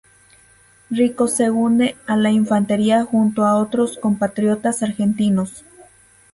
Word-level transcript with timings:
Rico 0.89 1.27
se 1.27 1.51
une 1.51 1.95
a 2.07 2.15
la 2.15 2.29
Infantería 2.31 3.05
junto 3.05 3.45
a 3.45 3.57
otros 3.59 3.99
compatriotas 4.01 4.81
argentinos. 4.81 5.63